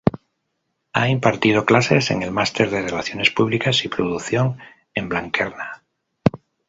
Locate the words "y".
3.85-3.87